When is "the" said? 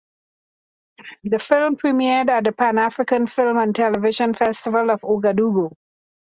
1.25-1.37, 2.45-2.49